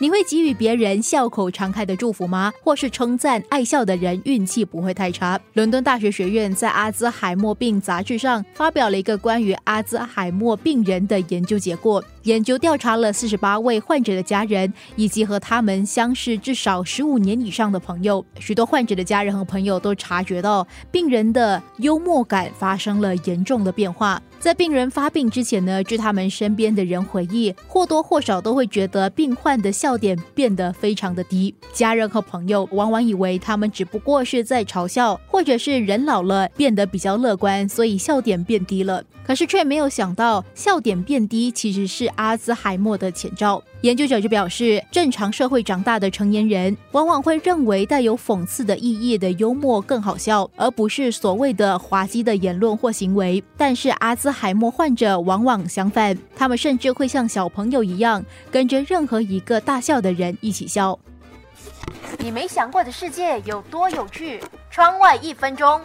[0.00, 2.52] 你会给予别人笑口常开的祝福吗？
[2.62, 5.40] 或是称赞爱笑的人运气不会太差？
[5.52, 12.02] 伦敦大学学院在阿兹海默病杂志上发表了一个关于阿兹海默病人的研究结果。
[12.24, 18.24] 研究调查了四十八位患者的家人，以及和他们相识至少十五年以上的朋友。
[18.40, 24.20] 许多患者的家人和朋友都察觉到病人的幽默感发生了严重的变化。
[24.40, 31.54] 在病人发病之前呢，据他们身边的人回忆，或多或少都会觉得病患的笑点变得非常的低。
[31.74, 39.04] 家人和朋友往往以为他们只不过是在嘲笑，或者是人老了变得比较乐观，所以笑点变低了。
[39.26, 43.62] 可是却没有想到，笑点变低其实是阿兹海默的前兆。
[43.80, 53.42] 研究者就表示，正常社会长大的成年人往往会认为带有讽刺的意义的幽默更好笑，而不是所谓的滑稽的言论或行为。
[53.56, 60.96] 但是阿兹海默患者往往相反，他们甚至会像小朋友一样，跟着任何一个大大笑的人一起笑。
[62.20, 64.40] 你没想过的世界有多有趣？
[64.70, 65.80] 窗外一分钟。